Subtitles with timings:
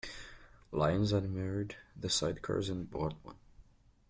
[0.71, 3.35] Lyons admired the sidecars and bought one.